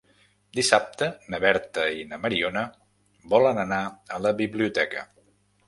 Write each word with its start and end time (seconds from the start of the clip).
Dissabte 0.59 1.09
na 1.33 1.39
Berta 1.43 1.83
i 1.99 2.01
na 2.13 2.19
Mariona 2.25 2.65
volen 3.37 3.63
anar 3.67 3.83
a 4.17 4.21
la 4.27 4.35
biblioteca. 4.43 5.09